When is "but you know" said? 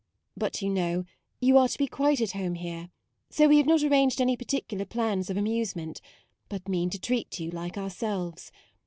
0.35-1.05